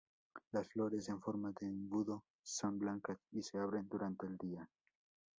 [0.51, 4.67] Las flores en forma de embudo, son blancas y se abren durante el día.